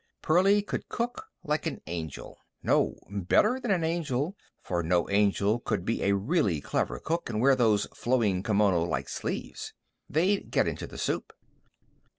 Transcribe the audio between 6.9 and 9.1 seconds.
cook and wear those flowing kimono like